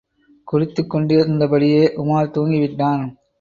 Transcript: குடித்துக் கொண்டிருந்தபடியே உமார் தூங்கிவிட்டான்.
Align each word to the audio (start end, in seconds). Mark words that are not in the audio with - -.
குடித்துக் 0.47 0.89
கொண்டிருந்தபடியே 0.89 1.83
உமார் 1.97 2.33
தூங்கிவிட்டான். 2.35 3.05